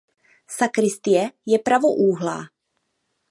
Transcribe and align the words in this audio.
Sakristie 0.53 1.25
je 1.51 1.59
pravoúhlá. 1.67 2.37